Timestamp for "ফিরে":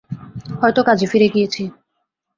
1.11-1.27